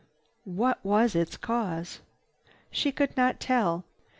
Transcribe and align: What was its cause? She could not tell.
What 0.49 0.83
was 0.83 1.13
its 1.13 1.37
cause? 1.37 1.99
She 2.71 2.91
could 2.91 3.15
not 3.15 3.39
tell. 3.39 3.83